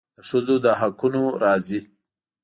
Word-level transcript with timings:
د 0.15 0.17
ښځو 0.29 0.55
د 0.65 0.67
حقونو 0.79 1.23
راځي. 1.43 1.81